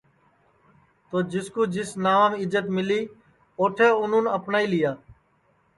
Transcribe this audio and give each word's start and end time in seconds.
تو 1.09 1.17
جس 1.31 1.47
کُو 1.53 1.61
جس 1.75 1.89
ناوم 2.05 2.31
عزت 2.41 2.65
ملی 2.75 3.01
اوٹھے 3.59 3.89
اُنونے 3.99 4.29
اپنائی 4.37 4.65
لیا 4.73 4.91